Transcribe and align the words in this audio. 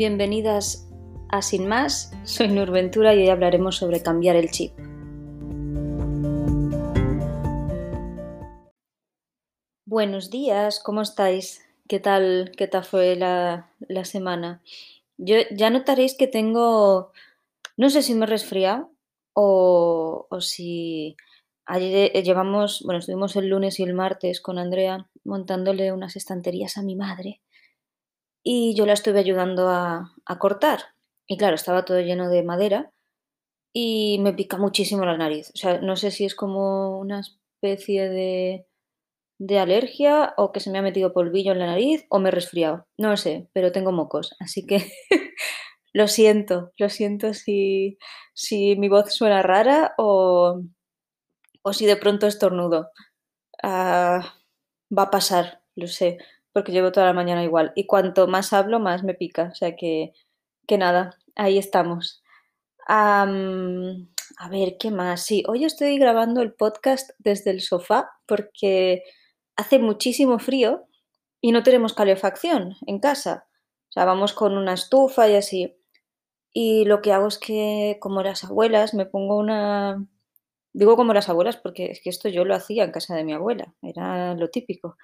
Bienvenidas 0.00 0.88
a 1.28 1.42
Sin 1.42 1.68
Más, 1.68 2.10
soy 2.24 2.48
Nurventura 2.48 3.14
y 3.14 3.18
hoy 3.18 3.28
hablaremos 3.28 3.76
sobre 3.76 4.02
cambiar 4.02 4.34
el 4.34 4.50
chip. 4.50 4.72
Buenos 9.84 10.30
días, 10.30 10.80
¿cómo 10.82 11.02
estáis? 11.02 11.60
¿Qué 11.86 12.00
tal, 12.00 12.50
qué 12.56 12.66
tal 12.66 12.84
fue 12.84 13.14
la, 13.14 13.74
la 13.88 14.06
semana? 14.06 14.62
Yo 15.18 15.36
ya 15.50 15.68
notaréis 15.68 16.16
que 16.16 16.26
tengo, 16.26 17.12
no 17.76 17.90
sé 17.90 18.00
si 18.00 18.14
me 18.14 18.24
he 18.24 18.28
resfriado 18.28 18.90
o, 19.34 20.26
o 20.30 20.40
si 20.40 21.14
ayer 21.66 22.10
eh, 22.14 22.22
llevamos, 22.22 22.82
bueno, 22.86 23.00
estuvimos 23.00 23.36
el 23.36 23.50
lunes 23.50 23.78
y 23.78 23.82
el 23.82 23.92
martes 23.92 24.40
con 24.40 24.58
Andrea 24.58 25.10
montándole 25.24 25.92
unas 25.92 26.16
estanterías 26.16 26.78
a 26.78 26.82
mi 26.82 26.96
madre 26.96 27.42
y 28.42 28.74
yo 28.74 28.86
la 28.86 28.94
estuve 28.94 29.20
ayudando 29.20 29.68
a, 29.68 30.14
a 30.26 30.38
cortar. 30.38 30.80
Y 31.26 31.36
claro, 31.36 31.54
estaba 31.54 31.84
todo 31.84 32.00
lleno 32.00 32.28
de 32.30 32.42
madera 32.42 32.92
y 33.72 34.18
me 34.20 34.32
pica 34.32 34.56
muchísimo 34.56 35.04
la 35.04 35.16
nariz. 35.16 35.50
O 35.54 35.58
sea, 35.58 35.80
no 35.80 35.96
sé 35.96 36.10
si 36.10 36.24
es 36.24 36.34
como 36.34 36.98
una 36.98 37.20
especie 37.20 38.08
de, 38.08 38.66
de 39.38 39.58
alergia 39.58 40.34
o 40.36 40.52
que 40.52 40.60
se 40.60 40.70
me 40.70 40.78
ha 40.78 40.82
metido 40.82 41.12
polvillo 41.12 41.52
en 41.52 41.60
la 41.60 41.66
nariz 41.66 42.06
o 42.10 42.18
me 42.18 42.28
he 42.28 42.32
resfriado. 42.32 42.86
No 42.98 43.10
lo 43.10 43.16
sé, 43.16 43.48
pero 43.54 43.72
tengo 43.72 43.92
mocos. 43.92 44.36
Así 44.40 44.66
que 44.66 44.92
lo 45.92 46.08
siento, 46.08 46.72
lo 46.78 46.88
siento 46.88 47.34
si, 47.34 47.98
si 48.34 48.76
mi 48.76 48.88
voz 48.88 49.14
suena 49.14 49.42
rara 49.42 49.94
o, 49.98 50.62
o 51.62 51.72
si 51.72 51.86
de 51.86 51.96
pronto 51.96 52.26
estornudo. 52.26 52.90
Ah, 53.62 54.34
va 54.96 55.04
a 55.04 55.10
pasar, 55.10 55.62
lo 55.76 55.86
sé, 55.86 56.18
porque 56.52 56.72
llevo 56.72 56.92
toda 56.92 57.06
la 57.06 57.12
mañana 57.12 57.44
igual. 57.44 57.72
Y 57.74 57.86
cuanto 57.86 58.26
más 58.26 58.52
hablo, 58.52 58.80
más 58.80 59.04
me 59.04 59.14
pica. 59.14 59.50
O 59.52 59.54
sea 59.54 59.76
que, 59.76 60.12
que 60.66 60.78
nada, 60.78 61.16
ahí 61.36 61.58
estamos. 61.58 62.22
Am, 62.86 64.08
a 64.38 64.48
ver, 64.48 64.76
¿qué 64.78 64.90
más? 64.90 65.24
Sí, 65.24 65.44
hoy 65.48 65.64
estoy 65.64 65.98
grabando 65.98 66.42
el 66.42 66.54
podcast 66.54 67.10
desde 67.18 67.50
el 67.50 67.60
sofá 67.60 68.10
porque 68.26 69.02
hace 69.56 69.78
muchísimo 69.78 70.38
frío 70.38 70.86
y 71.40 71.52
no 71.52 71.62
tenemos 71.62 71.94
calefacción 71.94 72.76
en 72.86 72.98
casa. 73.00 73.46
O 73.88 73.92
sea, 73.92 74.04
vamos 74.04 74.32
con 74.32 74.56
una 74.56 74.74
estufa 74.74 75.28
y 75.28 75.34
así. 75.36 75.76
Y 76.52 76.84
lo 76.84 77.02
que 77.02 77.12
hago 77.12 77.28
es 77.28 77.38
que, 77.38 77.98
como 78.00 78.22
las 78.22 78.44
abuelas, 78.44 78.94
me 78.94 79.06
pongo 79.06 79.36
una... 79.38 80.06
Digo 80.72 80.96
como 80.96 81.14
las 81.14 81.28
abuelas 81.28 81.56
porque 81.56 81.86
es 81.86 82.00
que 82.02 82.10
esto 82.10 82.28
yo 82.28 82.44
lo 82.44 82.54
hacía 82.54 82.84
en 82.84 82.92
casa 82.92 83.16
de 83.16 83.24
mi 83.24 83.32
abuela, 83.32 83.74
era 83.82 84.34
lo 84.36 84.50
típico, 84.50 84.96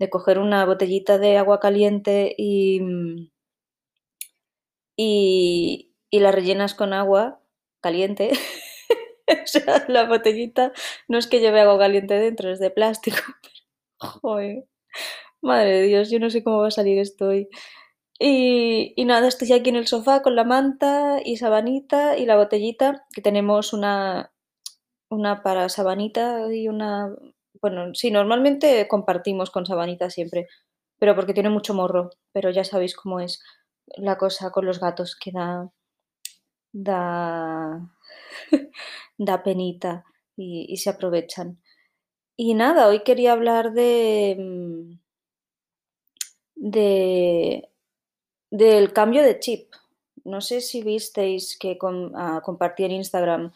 de 0.00 0.08
coger 0.08 0.38
una 0.38 0.64
botellita 0.64 1.18
de 1.18 1.36
agua 1.36 1.60
caliente 1.60 2.34
y, 2.38 2.80
y, 4.96 5.90
la 6.10 6.32
rellenas 6.32 6.74
con 6.74 6.94
agua 6.94 7.42
caliente. 7.82 8.30
o 9.28 9.46
sea, 9.46 9.84
la 9.88 10.08
botellita 10.08 10.72
no 11.06 11.18
es 11.18 11.26
que 11.26 11.40
lleve 11.40 11.60
agua 11.60 11.78
caliente 11.78 12.14
dentro, 12.14 12.50
es 12.50 12.58
de 12.60 12.70
plástico. 12.70 13.18
Joder. 13.98 14.64
Madre 15.42 15.80
de 15.80 15.82
Dios, 15.82 16.10
yo 16.10 16.18
no 16.18 16.30
sé 16.30 16.42
cómo 16.42 16.60
va 16.60 16.68
a 16.68 16.70
salir 16.70 16.98
esto 16.98 17.26
hoy. 17.26 17.48
Y, 18.18 18.94
y 18.96 19.04
nada, 19.04 19.28
estoy 19.28 19.52
aquí 19.52 19.68
en 19.68 19.76
el 19.76 19.86
sofá 19.86 20.22
con 20.22 20.34
la 20.34 20.44
manta 20.44 21.20
y 21.22 21.36
sabanita 21.36 22.16
y 22.16 22.24
la 22.24 22.36
botellita, 22.36 23.06
que 23.12 23.20
tenemos 23.20 23.74
una, 23.74 24.32
una 25.10 25.42
para 25.42 25.68
sabanita 25.68 26.50
y 26.52 26.68
una... 26.68 27.14
Bueno, 27.60 27.94
sí, 27.94 28.10
normalmente 28.10 28.86
compartimos 28.88 29.50
con 29.50 29.66
sabanita 29.66 30.10
siempre, 30.10 30.48
pero 30.98 31.14
porque 31.14 31.34
tiene 31.34 31.50
mucho 31.50 31.74
morro, 31.74 32.10
pero 32.32 32.50
ya 32.50 32.64
sabéis 32.64 32.94
cómo 32.94 33.20
es 33.20 33.42
la 33.96 34.16
cosa 34.18 34.50
con 34.50 34.66
los 34.66 34.80
gatos, 34.80 35.16
que 35.16 35.32
da... 35.32 35.70
da... 36.72 37.90
da 39.18 39.42
penita 39.42 40.04
y, 40.36 40.76
se 40.78 40.90
aprovechan. 40.90 41.60
Y 42.36 42.54
nada, 42.54 42.88
hoy 42.88 43.00
quería 43.00 43.32
hablar 43.32 43.72
de... 43.72 44.36
mm, 44.38 44.98
de 46.56 47.70
del 48.50 48.92
cambio 48.92 49.22
de 49.22 49.38
chip. 49.38 49.72
No 50.24 50.40
sé 50.40 50.60
si 50.60 50.82
visteis 50.82 51.56
que 51.58 51.78
ah, 52.14 52.42
compartí 52.44 52.84
en 52.84 52.92
Instagram 52.92 53.52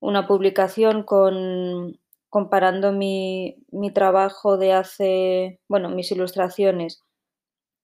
una 0.00 0.26
publicación 0.26 1.02
con 1.02 1.98
comparando 2.36 2.92
mi, 2.92 3.56
mi 3.70 3.90
trabajo 3.90 4.58
de 4.58 4.74
hace, 4.74 5.58
bueno, 5.68 5.88
mis 5.88 6.12
ilustraciones 6.12 7.02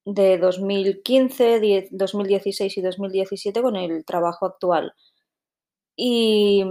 de 0.04 0.36
2015, 0.36 1.58
10 1.58 1.88
2016 1.92 2.76
y 2.76 2.82
2017 2.82 3.62
con 3.62 3.76
el 3.76 4.04
trabajo 4.04 4.44
actual. 4.44 4.92
Y, 5.96 6.62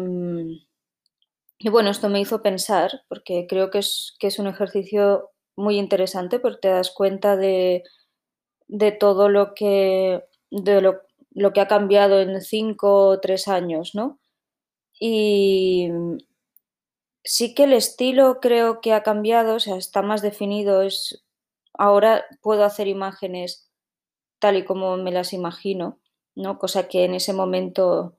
y 1.57 1.69
bueno, 1.69 1.89
esto 1.89 2.07
me 2.07 2.21
hizo 2.21 2.43
pensar, 2.43 3.01
porque 3.09 3.47
creo 3.49 3.71
que 3.71 3.79
es, 3.79 4.15
que 4.19 4.27
es 4.27 4.37
un 4.37 4.45
ejercicio 4.45 5.31
muy 5.55 5.79
interesante, 5.79 6.39
porque 6.39 6.59
te 6.61 6.67
das 6.67 6.91
cuenta 6.91 7.35
de, 7.35 7.81
de 8.67 8.91
todo 8.91 9.27
lo 9.27 9.55
que, 9.55 10.23
de 10.51 10.81
lo, 10.81 11.01
lo 11.31 11.51
que 11.51 11.61
ha 11.61 11.67
cambiado 11.67 12.21
en 12.21 12.41
cinco 12.41 13.07
o 13.07 13.19
tres 13.19 13.47
años, 13.47 13.95
¿no? 13.95 14.19
Y 14.99 15.89
sí 17.23 17.53
que 17.53 17.65
el 17.65 17.73
estilo 17.73 18.39
creo 18.39 18.81
que 18.81 18.93
ha 18.93 19.03
cambiado, 19.03 19.55
o 19.55 19.59
sea, 19.59 19.75
está 19.77 20.01
más 20.01 20.21
definido, 20.21 20.81
es, 20.81 21.23
ahora 21.73 22.25
puedo 22.41 22.63
hacer 22.63 22.87
imágenes 22.87 23.69
tal 24.39 24.57
y 24.57 24.65
como 24.65 24.97
me 24.97 25.11
las 25.11 25.33
imagino, 25.33 25.99
¿no? 26.35 26.57
Cosa 26.57 26.87
que 26.87 27.05
en 27.05 27.13
ese 27.13 27.33
momento 27.33 28.15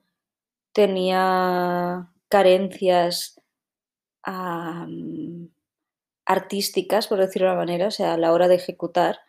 tenía 0.73 2.11
carencias 2.29 3.41
artísticas, 6.25 7.07
por 7.07 7.19
decirlo 7.19 7.47
de 7.49 7.53
una 7.53 7.61
manera, 7.61 7.87
o 7.87 7.91
sea, 7.91 8.13
a 8.13 8.17
la 8.17 8.31
hora 8.31 8.47
de 8.47 8.55
ejecutar. 8.55 9.19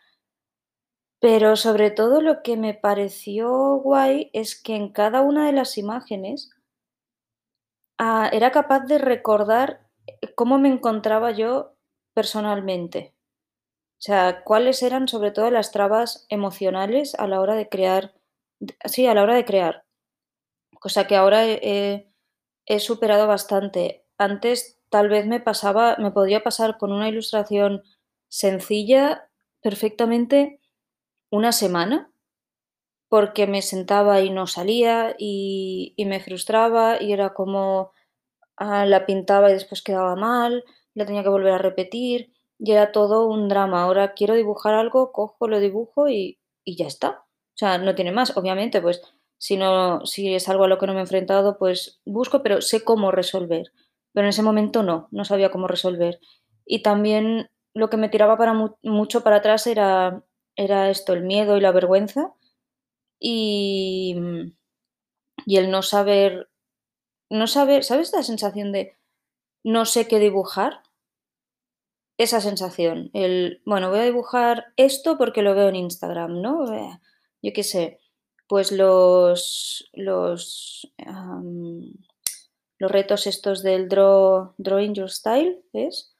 Pero 1.19 1.55
sobre 1.57 1.91
todo 1.91 2.21
lo 2.21 2.43
que 2.43 2.55
me 2.55 2.73
pareció 2.73 3.77
guay 3.77 4.29
es 4.33 4.61
que 4.61 4.75
en 4.75 4.89
cada 4.91 5.21
una 5.21 5.45
de 5.47 5.53
las 5.53 5.77
imágenes 5.77 6.54
ah, 7.97 8.29
era 8.31 8.51
capaz 8.51 8.81
de 8.81 8.97
recordar 8.97 9.87
eh, 10.07 10.33
cómo 10.35 10.57
me 10.59 10.69
encontraba 10.69 11.31
yo 11.31 11.75
personalmente. 12.13 13.13
O 13.99 14.03
sea, 14.05 14.43
cuáles 14.43 14.83
eran 14.83 15.07
sobre 15.07 15.31
todo 15.31 15.51
las 15.51 15.71
trabas 15.71 16.25
emocionales 16.29 17.15
a 17.15 17.27
la 17.27 17.41
hora 17.41 17.55
de 17.55 17.69
crear, 17.69 18.13
sí, 18.85 19.07
a 19.07 19.13
la 19.15 19.23
hora 19.23 19.35
de 19.35 19.45
crear, 19.45 19.85
cosa 20.79 21.07
que 21.07 21.15
ahora 21.15 21.45
he, 21.45 22.09
he- 22.65 22.79
superado 22.79 23.27
bastante. 23.27 24.05
Antes 24.17 24.79
tal 24.89 25.09
vez 25.09 25.25
me 25.27 25.39
pasaba, 25.39 25.97
me 25.99 26.11
podría 26.11 26.43
pasar 26.43 26.77
con 26.77 26.91
una 26.91 27.09
ilustración 27.09 27.83
sencilla 28.29 29.29
perfectamente 29.61 30.61
una 31.31 31.51
semana 31.51 32.11
porque 33.09 33.47
me 33.47 33.61
sentaba 33.61 34.21
y 34.21 34.29
no 34.29 34.47
salía 34.47 35.15
y, 35.17 35.93
y 35.97 36.05
me 36.05 36.19
frustraba 36.19 37.01
y 37.01 37.13
era 37.13 37.33
como 37.33 37.91
ah, 38.57 38.85
la 38.85 39.05
pintaba 39.05 39.49
y 39.49 39.53
después 39.53 39.81
quedaba 39.81 40.15
mal, 40.15 40.63
la 40.93 41.05
tenía 41.05 41.23
que 41.23 41.29
volver 41.29 41.53
a 41.53 41.57
repetir 41.57 42.33
y 42.59 42.71
era 42.71 42.91
todo 42.91 43.27
un 43.27 43.47
drama. 43.49 43.83
Ahora 43.83 44.13
quiero 44.13 44.35
dibujar 44.35 44.73
algo, 44.75 45.11
cojo, 45.11 45.47
lo 45.47 45.59
dibujo 45.59 46.09
y, 46.09 46.39
y 46.63 46.75
ya 46.77 46.87
está. 46.87 47.09
O 47.55 47.57
sea, 47.57 47.77
no 47.77 47.95
tiene 47.95 48.11
más. 48.11 48.35
Obviamente, 48.37 48.81
pues 48.81 49.01
si 49.37 49.57
no, 49.57 50.05
si 50.05 50.33
es 50.33 50.47
algo 50.49 50.63
a 50.65 50.67
lo 50.67 50.77
que 50.77 50.87
no 50.87 50.93
me 50.93 50.99
he 50.99 51.01
enfrentado, 51.01 51.57
pues 51.57 51.99
busco, 52.05 52.41
pero 52.43 52.61
sé 52.61 52.83
cómo 52.83 53.11
resolver. 53.11 53.71
Pero 54.13 54.25
en 54.25 54.29
ese 54.29 54.41
momento 54.43 54.83
no, 54.83 55.07
no 55.11 55.25
sabía 55.25 55.51
cómo 55.51 55.67
resolver. 55.67 56.19
Y 56.65 56.81
también 56.81 57.49
lo 57.73 57.89
que 57.89 57.97
me 57.97 58.09
tiraba 58.09 58.37
para 58.37 58.53
mu- 58.53 58.75
mucho 58.83 59.21
para 59.23 59.37
atrás 59.37 59.67
era, 59.67 60.23
era 60.55 60.89
esto, 60.89 61.13
el 61.13 61.23
miedo 61.23 61.57
y 61.57 61.61
la 61.61 61.71
vergüenza 61.71 62.33
y, 63.27 64.15
y 65.47 65.57
el 65.57 65.71
no 65.71 65.81
saber, 65.81 66.47
no 67.31 67.47
saber, 67.47 67.83
¿sabes 67.83 68.13
la 68.13 68.21
sensación 68.21 68.71
de 68.71 68.97
no 69.63 69.85
sé 69.85 70.07
qué 70.07 70.19
dibujar? 70.19 70.83
Esa 72.19 72.39
sensación, 72.39 73.09
el, 73.13 73.63
bueno, 73.65 73.89
voy 73.89 73.97
a 73.97 74.03
dibujar 74.03 74.65
esto 74.77 75.17
porque 75.17 75.41
lo 75.41 75.55
veo 75.55 75.69
en 75.69 75.75
Instagram, 75.75 76.39
¿no? 76.39 76.65
Yo 77.41 77.51
qué 77.51 77.63
sé, 77.63 77.99
pues 78.47 78.71
los, 78.71 79.89
los, 79.93 80.93
los 82.77 82.91
retos 82.91 83.25
estos 83.25 83.63
del 83.63 83.89
draw, 83.89 84.53
Drawing 84.59 84.93
Your 84.93 85.09
Style, 85.09 85.65
¿es? 85.73 86.15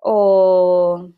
O, 0.00 1.10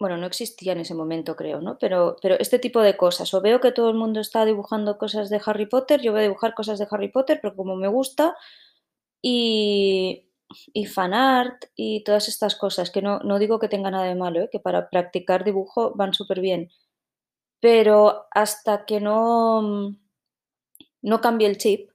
bueno, 0.00 0.16
no 0.16 0.26
existía 0.26 0.72
en 0.72 0.80
ese 0.80 0.94
momento, 0.94 1.36
creo, 1.36 1.60
¿no? 1.60 1.78
Pero, 1.78 2.16
pero 2.22 2.36
este 2.40 2.58
tipo 2.58 2.80
de 2.80 2.96
cosas, 2.96 3.34
o 3.34 3.42
veo 3.42 3.60
que 3.60 3.70
todo 3.70 3.90
el 3.90 3.96
mundo 3.96 4.18
está 4.20 4.46
dibujando 4.46 4.96
cosas 4.96 5.28
de 5.28 5.40
Harry 5.44 5.66
Potter, 5.66 6.00
yo 6.00 6.12
voy 6.12 6.20
a 6.20 6.24
dibujar 6.24 6.54
cosas 6.54 6.78
de 6.78 6.88
Harry 6.90 7.10
Potter, 7.10 7.38
pero 7.42 7.54
como 7.54 7.76
me 7.76 7.86
gusta, 7.88 8.34
y, 9.22 10.30
y 10.72 10.86
fanart 10.86 11.66
y 11.76 12.02
todas 12.04 12.28
estas 12.28 12.56
cosas, 12.56 12.90
que 12.90 13.02
no, 13.02 13.20
no 13.20 13.38
digo 13.38 13.58
que 13.58 13.68
tenga 13.68 13.90
nada 13.90 14.06
de 14.06 14.14
malo, 14.14 14.40
¿eh? 14.40 14.48
Que 14.50 14.58
para 14.60 14.88
practicar 14.90 15.44
dibujo 15.44 15.92
van 15.94 16.14
súper 16.14 16.40
bien, 16.40 16.70
pero 17.60 18.26
hasta 18.30 18.86
que 18.86 19.00
no, 19.00 19.94
no 21.02 21.20
cambié 21.20 21.48
el 21.48 21.58
chip 21.58 21.90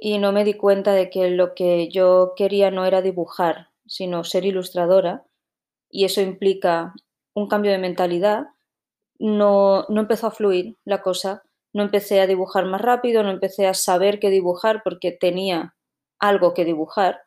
y 0.00 0.18
no 0.18 0.32
me 0.32 0.44
di 0.44 0.54
cuenta 0.54 0.92
de 0.92 1.08
que 1.10 1.30
lo 1.30 1.54
que 1.54 1.88
yo 1.88 2.34
quería 2.36 2.70
no 2.70 2.84
era 2.84 3.00
dibujar, 3.02 3.70
sino 3.86 4.24
ser 4.24 4.44
ilustradora, 4.44 5.26
y 5.90 6.04
eso 6.04 6.20
implica 6.20 6.92
un 7.34 7.48
cambio 7.48 7.72
de 7.72 7.78
mentalidad, 7.78 8.46
no, 9.18 9.86
no 9.88 10.00
empezó 10.00 10.28
a 10.28 10.32
fluir 10.32 10.76
la 10.84 11.02
cosa, 11.02 11.42
no 11.72 11.82
empecé 11.82 12.20
a 12.20 12.26
dibujar 12.26 12.66
más 12.66 12.80
rápido, 12.80 13.22
no 13.22 13.30
empecé 13.30 13.66
a 13.66 13.74
saber 13.74 14.20
qué 14.20 14.30
dibujar 14.30 14.82
porque 14.82 15.12
tenía 15.12 15.74
algo 16.18 16.54
que 16.54 16.64
dibujar, 16.64 17.20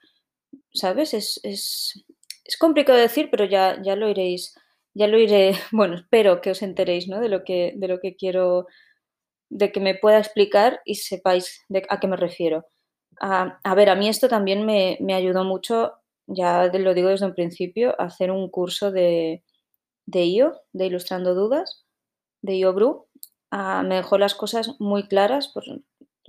¿sabes? 0.74 1.14
Es, 1.14 1.40
es, 1.44 2.06
es 2.46 2.58
complicado 2.58 2.98
decir, 2.98 3.30
pero 3.30 3.46
ya, 3.46 3.82
ya 3.82 3.96
lo 3.96 4.10
iréis, 4.10 4.56
ya 4.94 5.08
lo 5.08 5.20
iré, 5.20 5.52
bueno, 5.72 5.96
espero 5.96 6.42
que 6.42 6.52
os 6.52 6.62
enteréis, 6.62 7.08
¿no? 7.08 7.20
De 7.20 7.30
lo 7.30 7.44
que, 7.44 7.74
de 7.76 7.88
lo 7.88 8.00
que 8.00 8.16
quiero, 8.16 8.68
de 9.50 9.72
que 9.72 9.80
me 9.80 9.96
pueda 9.96 10.18
explicar 10.18 10.82
y 10.86 10.96
sepáis 10.96 11.66
de, 11.70 11.86
a 11.90 12.00
qué 12.00 12.08
me 12.08 12.18
refiero. 12.18 12.66
A, 13.20 13.76
ver, 13.76 13.90
a 13.90 13.96
mí 13.96 14.08
esto 14.10 14.30
también 14.30 14.66
me, 14.66 14.98
me, 15.02 15.16
ayudó 15.16 15.44
mucho, 15.44 15.94
ya 16.28 16.66
lo 16.68 16.94
digo 16.94 17.10
desde 17.10 17.26
un 17.26 17.34
principio, 17.34 18.00
a 18.00 18.06
hacer 18.06 18.30
un 18.32 18.50
curso 18.50 18.92
de, 18.92 19.44
de 20.08 20.26
IO, 20.26 20.62
de 20.74 20.88
Ilustrando 20.88 21.36
Dudas, 21.36 21.86
de 22.42 22.56
IO 22.56 22.74
me 23.84 23.96
dejó 23.96 24.18
las 24.18 24.34
cosas 24.36 24.76
muy 24.80 25.08
claras 25.08 25.50
por 25.50 25.64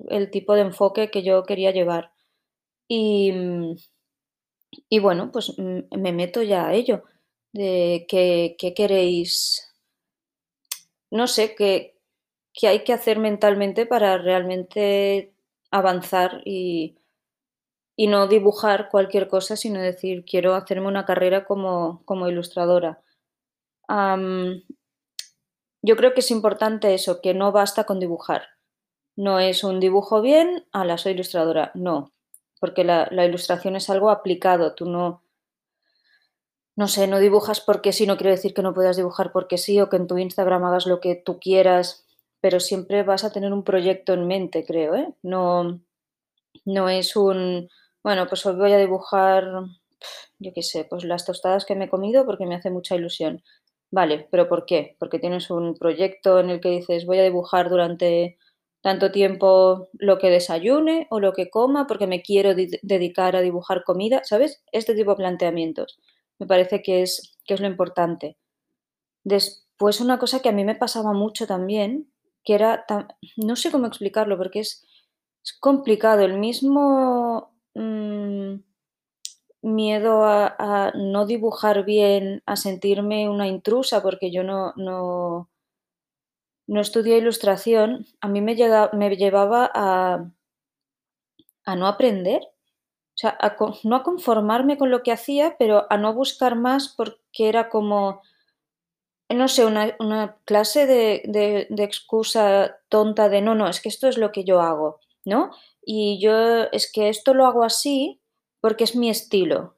el 0.08 0.30
tipo 0.30 0.54
de 0.54 0.62
enfoque 0.62 1.10
que 1.10 1.22
yo 1.22 1.44
quería 1.44 1.70
llevar. 1.70 2.12
Y, 2.88 3.32
y 4.88 4.98
bueno, 4.98 5.30
pues 5.32 5.54
me 5.58 6.12
meto 6.12 6.42
ya 6.42 6.66
a 6.68 6.74
ello, 6.74 7.04
de 7.52 8.06
qué, 8.08 8.56
queréis, 8.74 9.64
no 11.10 11.26
sé, 11.26 11.54
qué, 11.54 11.96
qué 12.54 12.68
hay 12.68 12.84
que 12.84 12.92
hacer 12.92 13.18
mentalmente 13.18 13.86
para 13.86 14.18
realmente 14.18 15.32
avanzar 15.70 16.42
y, 16.44 16.96
y 17.96 18.06
no 18.06 18.28
dibujar 18.28 18.88
cualquier 18.90 19.28
cosa, 19.28 19.56
sino 19.56 19.80
decir, 19.80 20.24
quiero 20.24 20.54
hacerme 20.54 20.88
una 20.88 21.04
carrera 21.04 21.44
como, 21.44 22.02
como 22.06 22.28
ilustradora. 22.28 23.02
Yo 23.88 24.62
creo 25.96 26.14
que 26.14 26.20
es 26.20 26.30
importante 26.30 26.94
eso, 26.94 27.20
que 27.20 27.34
no 27.34 27.52
basta 27.52 27.84
con 27.84 28.00
dibujar. 28.00 28.48
No 29.16 29.40
es 29.40 29.64
un 29.64 29.80
dibujo 29.80 30.22
bien, 30.22 30.66
a 30.72 30.84
la 30.84 30.98
soy 30.98 31.12
ilustradora. 31.12 31.72
No, 31.74 32.12
porque 32.60 32.84
la, 32.84 33.08
ilustración 33.24 33.76
es 33.76 33.90
algo 33.90 34.10
aplicado. 34.10 34.74
Tú 34.74 34.86
no, 34.86 35.22
no 36.76 36.88
sé, 36.88 37.06
no 37.06 37.18
dibujas 37.18 37.60
porque 37.60 37.92
sí, 37.92 38.06
no 38.06 38.16
quiere 38.16 38.32
decir 38.32 38.54
que 38.54 38.62
no 38.62 38.74
puedas 38.74 38.96
dibujar 38.96 39.32
porque 39.32 39.58
sí, 39.58 39.80
o 39.80 39.88
que 39.88 39.96
en 39.96 40.06
tu 40.06 40.18
Instagram 40.18 40.64
hagas 40.64 40.86
lo 40.86 41.00
que 41.00 41.16
tú 41.16 41.38
quieras, 41.40 42.06
pero 42.40 42.60
siempre 42.60 43.02
vas 43.02 43.24
a 43.24 43.32
tener 43.32 43.52
un 43.52 43.64
proyecto 43.64 44.12
en 44.12 44.26
mente, 44.26 44.64
creo, 44.64 44.94
¿eh? 44.94 45.14
No, 45.22 45.80
no 46.64 46.88
es 46.88 47.16
un, 47.16 47.68
bueno, 48.02 48.28
pues 48.28 48.44
hoy 48.46 48.56
voy 48.56 48.72
a 48.72 48.78
dibujar, 48.78 49.44
yo 50.38 50.52
qué 50.54 50.62
sé, 50.62 50.84
pues 50.84 51.04
las 51.04 51.24
tostadas 51.24 51.64
que 51.64 51.74
me 51.74 51.86
he 51.86 51.90
comido 51.90 52.24
porque 52.24 52.46
me 52.46 52.54
hace 52.54 52.70
mucha 52.70 52.94
ilusión. 52.94 53.42
Vale, 53.90 54.28
pero 54.30 54.48
¿por 54.48 54.66
qué? 54.66 54.96
Porque 54.98 55.18
tienes 55.18 55.50
un 55.50 55.74
proyecto 55.74 56.40
en 56.40 56.50
el 56.50 56.60
que 56.60 56.68
dices 56.70 57.06
voy 57.06 57.18
a 57.18 57.22
dibujar 57.22 57.70
durante 57.70 58.36
tanto 58.82 59.10
tiempo 59.10 59.88
lo 59.94 60.18
que 60.18 60.28
desayune 60.30 61.06
o 61.10 61.20
lo 61.20 61.32
que 61.32 61.48
coma 61.50 61.86
porque 61.86 62.06
me 62.06 62.22
quiero 62.22 62.54
dedicar 62.54 63.34
a 63.34 63.40
dibujar 63.40 63.84
comida, 63.84 64.22
¿sabes? 64.24 64.62
Este 64.72 64.94
tipo 64.94 65.12
de 65.12 65.16
planteamientos 65.16 65.98
me 66.38 66.46
parece 66.46 66.82
que 66.82 67.02
es, 67.02 67.36
que 67.46 67.54
es 67.54 67.60
lo 67.60 67.66
importante. 67.66 68.36
Después 69.24 70.00
una 70.00 70.18
cosa 70.18 70.40
que 70.40 70.50
a 70.50 70.52
mí 70.52 70.64
me 70.64 70.76
pasaba 70.76 71.12
mucho 71.12 71.46
también, 71.46 72.12
que 72.44 72.54
era, 72.54 72.84
no 73.36 73.56
sé 73.56 73.70
cómo 73.72 73.86
explicarlo 73.86 74.36
porque 74.38 74.60
es, 74.60 74.86
es 75.44 75.52
complicado, 75.60 76.22
el 76.22 76.38
mismo 76.38 77.52
mmm, 77.74 78.56
miedo 79.62 80.24
a, 80.24 80.92
no 80.94 81.26
dibujar 81.26 81.84
bien, 81.84 82.42
a 82.46 82.56
sentirme 82.56 83.28
una 83.28 83.48
intrusa 83.48 84.02
porque 84.02 84.30
yo 84.30 84.44
no, 84.44 84.72
no, 84.76 85.50
no 86.66 86.80
estudié 86.80 87.18
ilustración, 87.18 88.06
a 88.20 88.28
mí 88.28 88.40
me, 88.40 88.56
me 88.92 89.16
llevaba 89.16 89.70
a, 89.74 90.30
a 91.64 91.76
no 91.76 91.86
aprender, 91.86 92.42
o 92.42 93.20
sea, 93.20 93.36
a, 93.40 93.56
no 93.82 93.96
a 93.96 94.02
conformarme 94.02 94.78
con 94.78 94.90
lo 94.90 95.02
que 95.02 95.12
hacía, 95.12 95.56
pero 95.58 95.86
a 95.90 95.96
no 95.96 96.14
buscar 96.14 96.54
más 96.54 96.88
porque 96.96 97.48
era 97.48 97.68
como, 97.68 98.22
no 99.28 99.48
sé, 99.48 99.64
una, 99.64 99.96
una 99.98 100.36
clase 100.44 100.86
de, 100.86 101.22
de, 101.26 101.66
de, 101.68 101.84
excusa 101.84 102.78
tonta 102.88 103.28
de 103.28 103.42
no, 103.42 103.54
no, 103.54 103.68
es 103.68 103.80
que 103.80 103.88
esto 103.88 104.08
es 104.08 104.18
lo 104.18 104.30
que 104.30 104.44
yo 104.44 104.60
hago, 104.60 105.00
¿no? 105.24 105.50
Y 105.84 106.20
yo 106.20 106.64
es 106.70 106.90
que 106.92 107.08
esto 107.08 107.34
lo 107.34 107.46
hago 107.46 107.64
así 107.64 108.20
porque 108.60 108.84
es 108.84 108.96
mi 108.96 109.10
estilo. 109.10 109.76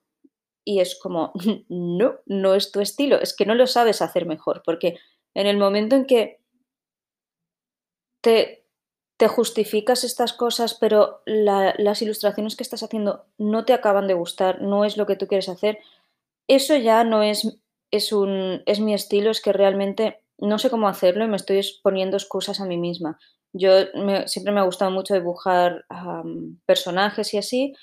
Y 0.65 0.81
es 0.81 0.99
como, 0.99 1.33
no, 1.69 2.17
no 2.27 2.55
es 2.55 2.73
tu 2.73 2.81
estilo, 2.81 3.21
es 3.21 3.35
que 3.35 3.47
no 3.47 3.55
lo 3.55 3.67
sabes 3.67 4.03
hacer 4.03 4.27
mejor, 4.27 4.63
porque 4.65 4.99
en 5.35 5.47
el 5.47 5.57
momento 5.57 5.97
en 5.97 6.07
que 6.07 6.41
te, 8.21 8.65
te 9.17 9.29
justificas 9.29 10.05
estas 10.05 10.33
cosas, 10.33 10.75
pero 10.75 11.23
la, 11.27 11.75
las 11.79 12.03
ilustraciones 12.03 12.57
que 12.57 12.63
estás 12.63 12.83
haciendo 12.83 13.27
no 13.39 13.65
te 13.65 13.73
acaban 13.73 14.07
de 14.07 14.15
gustar, 14.15 14.61
no 14.61 14.85
es 14.85 14.97
lo 14.97 15.07
que 15.07 15.17
tú 15.17 15.27
quieres 15.27 15.49
hacer, 15.49 15.79
eso 16.49 16.77
ya 16.77 17.05
no 17.05 17.23
es, 17.23 17.61
es, 17.91 18.13
un, 18.13 18.63
es 18.67 18.81
mi 18.81 18.95
estilo, 18.95 19.31
es 19.31 19.41
que 19.41 19.53
realmente 19.53 20.21
no 20.39 20.59
sé 20.59 20.71
cómo 20.71 20.89
hacerlo 20.89 21.25
y 21.25 21.29
me 21.29 21.37
estoy 21.37 21.61
poniendo 21.83 22.17
excusas 22.17 22.61
a 22.61 22.65
mí 22.65 22.77
misma. 22.77 23.19
Yo 23.53 23.71
me, 23.95 24.27
siempre 24.27 24.53
me 24.53 24.61
ha 24.61 24.65
gustado 24.65 24.91
mucho 24.91 25.15
dibujar 25.15 25.85
um, 25.91 26.59
personajes 26.67 27.35
y 27.35 27.39
así, 27.39 27.75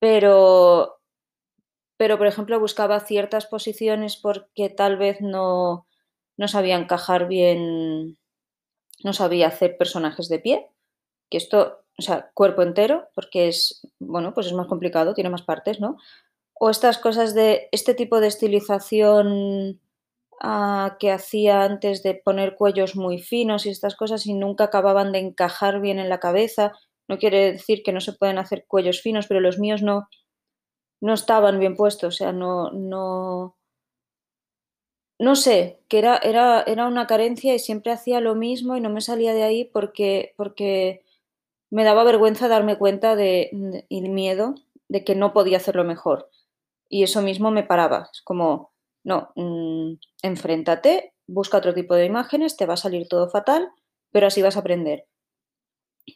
pero, 0.00 1.00
pero 1.96 2.18
por 2.18 2.26
ejemplo 2.26 2.60
buscaba 2.60 3.00
ciertas 3.00 3.46
posiciones 3.46 4.16
porque 4.16 4.70
tal 4.70 4.96
vez 4.96 5.20
no, 5.20 5.86
no 6.36 6.48
sabía 6.48 6.76
encajar 6.76 7.28
bien, 7.28 8.18
no 9.04 9.12
sabía 9.12 9.48
hacer 9.48 9.76
personajes 9.78 10.28
de 10.28 10.38
pie, 10.40 10.68
que 11.30 11.38
esto, 11.38 11.84
o 11.98 12.02
sea, 12.02 12.30
cuerpo 12.34 12.62
entero, 12.62 13.08
porque 13.14 13.48
es, 13.48 13.82
bueno, 13.98 14.34
pues 14.34 14.46
es 14.48 14.54
más 14.54 14.68
complicado, 14.68 15.14
tiene 15.14 15.30
más 15.30 15.42
partes, 15.42 15.80
¿no? 15.80 15.96
O 16.54 16.70
estas 16.70 16.98
cosas 16.98 17.34
de 17.34 17.68
este 17.72 17.94
tipo 17.94 18.20
de 18.20 18.28
estilización 18.28 19.80
uh, 20.42 20.90
que 20.98 21.12
hacía 21.12 21.62
antes 21.64 22.02
de 22.02 22.14
poner 22.14 22.56
cuellos 22.56 22.96
muy 22.96 23.18
finos 23.18 23.66
y 23.66 23.70
estas 23.70 23.96
cosas 23.96 24.26
y 24.26 24.34
nunca 24.34 24.64
acababan 24.64 25.12
de 25.12 25.20
encajar 25.20 25.80
bien 25.80 25.98
en 25.98 26.08
la 26.08 26.20
cabeza. 26.20 26.72
No 27.08 27.18
quiere 27.18 27.52
decir 27.52 27.82
que 27.82 27.92
no 27.92 28.00
se 28.00 28.12
pueden 28.12 28.38
hacer 28.38 28.66
cuellos 28.68 29.00
finos, 29.02 29.26
pero 29.26 29.40
los 29.40 29.58
míos 29.58 29.82
no, 29.82 30.08
no 31.00 31.14
estaban 31.14 31.58
bien 31.60 31.76
puestos, 31.76 32.14
o 32.14 32.16
sea, 32.18 32.32
no, 32.32 32.70
no, 32.72 33.56
no 35.18 35.34
sé, 35.36 35.82
que 35.88 35.98
era, 35.98 36.16
era, 36.18 36.62
era 36.62 36.86
una 36.86 37.06
carencia 37.06 37.54
y 37.54 37.58
siempre 37.58 37.92
hacía 37.92 38.20
lo 38.20 38.34
mismo 38.34 38.76
y 38.76 38.80
no 38.80 38.90
me 38.90 39.00
salía 39.00 39.34
de 39.34 39.42
ahí 39.42 39.64
porque, 39.64 40.34
porque 40.36 41.04
me 41.70 41.84
daba 41.84 42.04
vergüenza 42.04 42.48
darme 42.48 42.78
cuenta 42.78 43.16
de, 43.16 43.50
y 43.90 44.02
miedo 44.10 44.56
de 44.88 45.04
que 45.04 45.16
no 45.16 45.34
podía 45.34 45.58
hacerlo 45.58 45.84
mejor. 45.84 46.30
Y 46.90 47.04
eso 47.04 47.22
mismo 47.22 47.52
me 47.52 47.64
paraba. 47.64 48.10
Es 48.14 48.22
como, 48.22 48.72
no, 49.04 49.32
mmm, 49.36 49.94
enfréntate, 50.22 51.14
busca 51.28 51.58
otro 51.58 51.74
tipo 51.74 51.96
de 51.96 52.06
imágenes, 52.06 52.58
te 52.58 52.66
va 52.66 52.74
a 52.76 52.78
salir 52.78 53.08
todo 53.08 53.30
fatal, 53.30 53.70
pero 54.12 54.28
así 54.28 54.42
vas 54.42 54.58
a 54.58 54.60
aprender. 54.62 55.07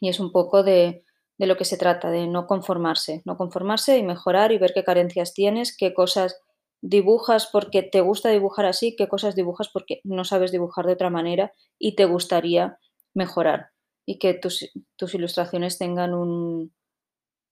Y 0.01 0.09
es 0.09 0.19
un 0.19 0.31
poco 0.31 0.63
de, 0.63 1.03
de 1.37 1.47
lo 1.47 1.57
que 1.57 1.65
se 1.65 1.77
trata, 1.77 2.09
de 2.09 2.27
no 2.27 2.47
conformarse, 2.47 3.21
no 3.25 3.37
conformarse 3.37 3.97
y 3.97 4.03
mejorar 4.03 4.51
y 4.51 4.57
ver 4.57 4.73
qué 4.73 4.83
carencias 4.83 5.33
tienes, 5.33 5.75
qué 5.75 5.93
cosas 5.93 6.39
dibujas 6.81 7.47
porque 7.51 7.81
te 7.81 8.01
gusta 8.01 8.29
dibujar 8.29 8.65
así, 8.65 8.95
qué 8.95 9.07
cosas 9.07 9.35
dibujas 9.35 9.69
porque 9.69 10.01
no 10.03 10.25
sabes 10.25 10.51
dibujar 10.51 10.85
de 10.85 10.93
otra 10.93 11.09
manera 11.09 11.53
y 11.79 11.95
te 11.95 12.05
gustaría 12.05 12.77
mejorar 13.13 13.69
y 14.05 14.19
que 14.19 14.33
tus, 14.33 14.69
tus 14.97 15.15
ilustraciones 15.15 15.77
tengan 15.77 16.13
un, 16.13 16.73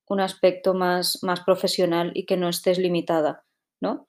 un 0.08 0.20
aspecto 0.20 0.74
más, 0.74 1.20
más, 1.24 1.42
profesional 1.42 2.12
y 2.14 2.26
que 2.26 2.38
no 2.38 2.50
estés 2.50 2.78
limitada, 2.78 3.46
¿no? 3.80 4.08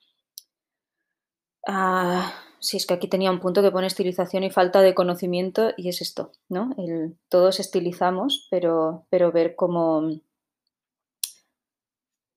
Ah, 1.67 2.35
sí, 2.63 2.77
es 2.77 2.87
que 2.87 2.95
aquí 2.95 3.09
tenía 3.09 3.33
un 3.33 3.41
punto 3.41 3.61
que 3.61 3.73
pone 3.73 3.89
estilización 3.89 4.45
y 4.45 4.51
falta 4.51 4.81
de 4.81 4.95
conocimiento 4.95 5.73
y 5.77 5.89
es 5.89 6.01
esto, 6.01 6.31
¿no? 6.49 6.71
Todos 7.29 7.59
estilizamos, 7.59 8.47
pero, 8.51 9.05
pero 9.11 9.33
ver 9.33 9.57
cómo, 9.57 10.21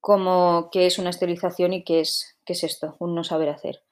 cómo 0.02 0.70
qué 0.72 0.88
es 0.88 0.98
una 0.98 1.12
estilización 1.12 1.74
y 1.74 1.84
qué 1.84 2.02
es, 2.02 2.38
qué 2.44 2.54
es 2.54 2.64
esto, 2.64 2.96
un 3.00 3.14
no 3.14 3.24
saber 3.24 3.50
hacer. 3.50 3.84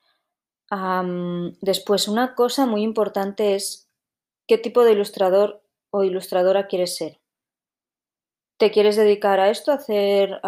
Después, 1.61 2.07
una 2.07 2.33
cosa 2.33 2.65
muy 2.65 2.81
importante 2.81 3.53
es 3.53 3.87
qué 4.47 4.57
tipo 4.57 4.83
de 4.83 4.93
ilustrador 4.93 5.61
o 5.91 6.03
ilustradora 6.03 6.65
quieres 6.65 6.95
ser. 6.95 7.19
¿Te 8.57 8.71
quieres 8.71 8.95
dedicar 8.95 9.39
a 9.39 9.51
esto, 9.51 9.71
hacer 9.71 10.41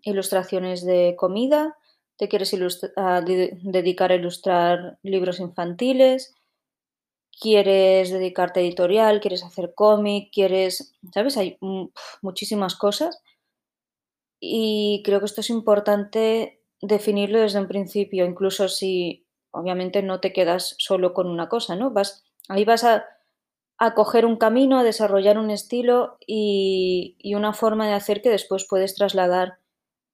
ilustraciones 0.00 0.86
de 0.86 1.16
comida? 1.18 1.76
¿Te 2.16 2.28
quieres 2.28 2.50
de 2.50 3.58
dedicar 3.62 4.12
a 4.12 4.16
ilustrar 4.16 4.98
libros 5.02 5.40
infantiles? 5.40 6.34
quieres 7.38 8.10
dedicarte 8.10 8.60
a 8.60 8.62
editorial, 8.62 9.20
quieres 9.20 9.44
hacer 9.44 9.74
cómic, 9.74 10.30
quieres, 10.32 10.94
¿sabes? 11.12 11.36
Hay 11.36 11.58
muchísimas 12.22 12.76
cosas 12.76 13.22
y 14.40 15.02
creo 15.04 15.20
que 15.20 15.26
esto 15.26 15.40
es 15.40 15.50
importante 15.50 16.62
definirlo 16.80 17.40
desde 17.40 17.60
un 17.60 17.68
principio, 17.68 18.24
incluso 18.26 18.68
si 18.68 19.26
obviamente 19.50 20.02
no 20.02 20.20
te 20.20 20.32
quedas 20.32 20.74
solo 20.78 21.14
con 21.14 21.28
una 21.28 21.48
cosa, 21.48 21.76
¿no? 21.76 21.90
Vas, 21.90 22.24
ahí 22.48 22.64
vas 22.64 22.84
a, 22.84 23.06
coger 23.94 24.24
un 24.24 24.36
camino, 24.36 24.78
a 24.78 24.84
desarrollar 24.84 25.38
un 25.38 25.50
estilo 25.50 26.16
y 26.26 27.34
una 27.34 27.52
forma 27.52 27.86
de 27.86 27.92
hacer 27.92 28.22
que 28.22 28.30
después 28.30 28.66
puedes 28.68 28.94
trasladar 28.94 29.58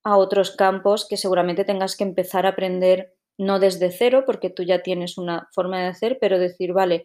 a 0.05 0.17
otros 0.17 0.51
campos 0.51 1.07
que 1.09 1.17
seguramente 1.17 1.65
tengas 1.65 1.97
que 1.97 2.05
empezar 2.05 2.47
a 2.47 2.51
aprender 2.51 3.15
no 3.39 3.59
desde 3.59 3.91
cero, 3.91 4.25
porque 4.27 4.51
tú 4.51 4.63
ya 4.63 4.83
tienes 4.83 5.19
una 5.19 5.49
forma 5.53 5.81
de 5.81 5.87
hacer, 5.87 6.19
pero 6.21 6.39
decir, 6.39 6.73
vale, 6.73 7.05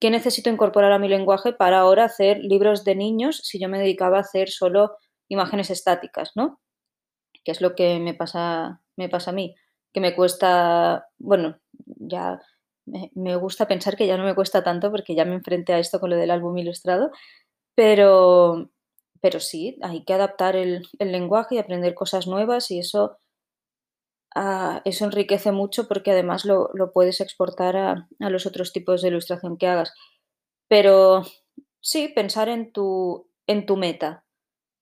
¿qué 0.00 0.10
necesito 0.10 0.50
incorporar 0.50 0.92
a 0.92 0.98
mi 0.98 1.08
lenguaje 1.08 1.52
para 1.52 1.80
ahora 1.80 2.04
hacer 2.04 2.38
libros 2.38 2.84
de 2.84 2.96
niños 2.96 3.40
si 3.44 3.58
yo 3.58 3.68
me 3.68 3.78
dedicaba 3.78 4.18
a 4.18 4.22
hacer 4.22 4.50
solo 4.50 4.96
imágenes 5.28 5.70
estáticas, 5.70 6.32
¿no? 6.34 6.60
Que 7.44 7.52
es 7.52 7.60
lo 7.60 7.74
que 7.74 7.98
me 8.00 8.14
pasa, 8.14 8.82
me 8.96 9.08
pasa 9.08 9.30
a 9.30 9.34
mí, 9.34 9.54
que 9.92 10.00
me 10.00 10.14
cuesta, 10.14 11.08
bueno, 11.18 11.58
ya 11.86 12.40
me, 12.86 13.36
gusta 13.36 13.66
pensar 13.66 13.96
que 13.96 14.06
ya 14.06 14.16
no 14.16 14.24
me 14.24 14.34
cuesta 14.34 14.62
tanto 14.62 14.90
porque 14.90 15.14
ya 15.14 15.24
me 15.24 15.34
enfrenté 15.34 15.72
a 15.72 15.78
esto 15.78 16.00
con 16.00 16.10
lo 16.10 16.16
del 16.16 16.30
álbum 16.30 16.56
ilustrado, 16.58 17.10
pero, 17.74 18.70
pero 19.24 19.40
sí, 19.40 19.78
hay 19.80 20.04
que 20.04 20.12
adaptar 20.12 20.54
el, 20.54 20.86
el 20.98 21.10
lenguaje 21.10 21.54
y 21.54 21.58
aprender 21.58 21.94
cosas 21.94 22.26
nuevas 22.26 22.70
y 22.70 22.78
eso 22.78 23.16
Ah, 24.34 24.82
eso 24.84 25.04
enriquece 25.04 25.52
mucho 25.52 25.86
porque 25.86 26.10
además 26.10 26.44
lo, 26.44 26.70
puedes 26.92 27.20
exportar 27.20 27.76
a, 27.76 28.08
los 28.18 28.46
otros 28.46 28.72
tipos 28.72 29.00
de 29.00 29.08
ilustración 29.08 29.56
que 29.56 29.68
hagas. 29.68 29.92
Pero 30.68 31.22
sí, 31.80 32.08
pensar 32.08 32.48
en 32.48 32.72
tu, 32.72 33.28
en 33.46 33.66
tu 33.66 33.76
meta, 33.76 34.24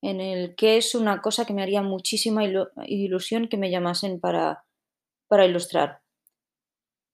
en 0.03 0.21
el 0.21 0.57
que 0.57 0.79
es 0.79 0.95
una 0.95 1.21
cosa 1.23 1.45
que 1.47 1.55
me 1.55 1.63
haría 1.63 1.83
muchísima 1.83 2.45
ilusión 2.87 3.49
que 3.49 3.59
me 3.59 3.71
llamasen 3.71 4.21
para, 4.21 4.65
para 5.29 5.47
ilustrar. 5.47 6.01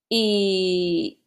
Y 0.09 1.21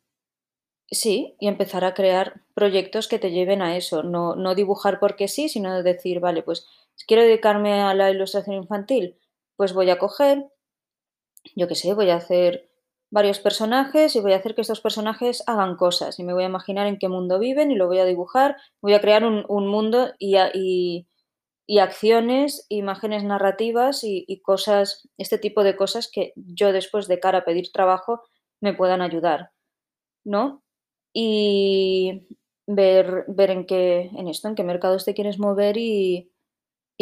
sí, 0.90 1.36
y 1.40 1.48
empezar 1.48 1.84
a 1.84 1.94
crear 1.94 2.41
proyectos 2.54 3.08
que 3.08 3.18
te 3.18 3.30
lleven 3.30 3.62
a 3.62 3.76
eso, 3.76 4.02
no, 4.02 4.36
no 4.36 4.54
dibujar 4.54 4.98
porque 5.00 5.28
sí, 5.28 5.48
sino 5.48 5.82
decir, 5.82 6.20
vale, 6.20 6.42
pues 6.42 6.66
quiero 7.06 7.22
dedicarme 7.22 7.80
a 7.82 7.94
la 7.94 8.10
ilustración 8.10 8.56
infantil, 8.56 9.18
pues 9.56 9.72
voy 9.72 9.90
a 9.90 9.98
coger 9.98 10.46
yo 11.56 11.68
qué 11.68 11.74
sé, 11.74 11.94
voy 11.94 12.10
a 12.10 12.16
hacer 12.16 12.70
varios 13.10 13.40
personajes 13.40 14.16
y 14.16 14.20
voy 14.20 14.32
a 14.32 14.36
hacer 14.36 14.54
que 14.54 14.62
estos 14.62 14.80
personajes 14.80 15.42
hagan 15.46 15.76
cosas 15.76 16.18
y 16.18 16.24
me 16.24 16.32
voy 16.32 16.44
a 16.44 16.46
imaginar 16.46 16.86
en 16.86 16.98
qué 16.98 17.08
mundo 17.08 17.38
viven 17.38 17.70
y 17.70 17.74
lo 17.74 17.86
voy 17.86 17.98
a 17.98 18.04
dibujar, 18.04 18.56
voy 18.80 18.94
a 18.94 19.00
crear 19.00 19.24
un, 19.24 19.44
mundo 19.66 20.12
y, 20.18 20.36
y, 21.66 21.78
acciones, 21.78 22.66
imágenes 22.68 23.24
narrativas 23.24 24.02
y, 24.02 24.40
cosas, 24.42 25.08
este 25.18 25.38
tipo 25.38 25.62
de 25.62 25.76
cosas 25.76 26.10
que 26.10 26.32
yo 26.36 26.72
después 26.72 27.06
de 27.06 27.20
cara 27.20 27.38
a 27.38 27.44
pedir 27.44 27.70
trabajo 27.70 28.22
me 28.60 28.72
puedan 28.72 29.02
ayudar, 29.02 29.50
¿no? 30.24 30.62
Y 31.12 32.28
ver, 32.74 33.24
ver 33.28 33.50
en 33.50 33.66
qué, 33.66 34.10
en 34.16 34.28
esto, 34.28 34.48
en 34.48 34.54
qué 34.54 34.64
mercados 34.64 35.04
te 35.04 35.14
quieres 35.14 35.38
mover 35.38 35.76
y, 35.76 36.32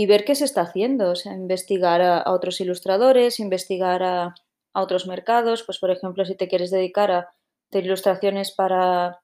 y 0.01 0.07
ver 0.07 0.25
qué 0.25 0.35
se 0.35 0.45
está 0.45 0.63
haciendo, 0.63 1.11
o 1.11 1.15
sea, 1.15 1.35
investigar 1.35 2.01
a, 2.01 2.25
otros 2.33 2.61
ilustradores, 2.61 3.41
investigar 3.41 4.03
a, 4.03 4.35
otros 4.73 5.07
mercados, 5.07 5.65
pues 5.65 5.79
por 5.79 5.91
ejemplo, 5.91 6.25
si 6.25 6.37
te 6.37 6.49
quieres 6.49 6.71
dedicar 6.71 7.11
a 7.11 7.29
hacer 7.69 7.85
ilustraciones 7.85 8.53
para, 8.53 9.21